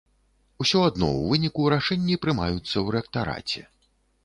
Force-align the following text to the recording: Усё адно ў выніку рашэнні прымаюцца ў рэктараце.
Усё 0.63 0.79
адно 0.89 1.09
ў 1.17 1.21
выніку 1.33 1.67
рашэнні 1.75 2.17
прымаюцца 2.25 2.59
ў 2.61 2.87
рэктараце. 2.99 3.61